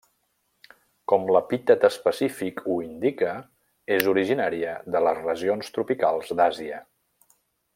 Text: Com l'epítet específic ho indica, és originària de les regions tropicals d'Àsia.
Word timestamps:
Com 1.11 1.27
l'epítet 1.35 1.85
específic 1.89 2.63
ho 2.71 2.77
indica, 2.85 3.35
és 3.99 4.09
originària 4.15 4.73
de 4.97 5.03
les 5.09 5.21
regions 5.27 5.71
tropicals 5.77 6.35
d'Àsia. 6.41 6.81